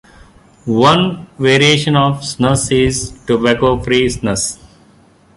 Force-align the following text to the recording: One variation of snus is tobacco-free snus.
One 0.65 1.27
variation 1.37 1.95
of 1.95 2.21
snus 2.21 2.71
is 2.71 3.11
tobacco-free 3.27 4.07
snus. 4.07 4.57